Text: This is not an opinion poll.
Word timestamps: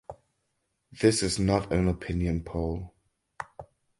This 0.99 1.21
is 1.21 1.37
not 1.37 1.71
an 1.71 1.87
opinion 1.87 2.43
poll. 2.43 2.91